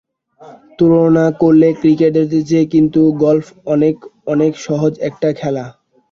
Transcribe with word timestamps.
তুলনা 0.79 1.25
করলে 1.41 1.67
ক্রিকেটের 1.79 2.27
চেয়ে 2.41 2.65
কিন্তু 2.73 3.01
গলফ 3.23 3.45
অনেক 3.73 3.95
অনেক 4.27 4.51
সরল 4.63 4.93
একটা 5.07 5.29
খেলা। 5.39 5.65